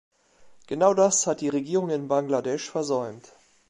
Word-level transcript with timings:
Genau 0.65 0.95
das 0.95 1.27
hat 1.27 1.41
die 1.41 1.49
Regierung 1.49 1.91
in 1.91 2.07
Bangladesh 2.07 2.67
versäumt. 2.71 3.33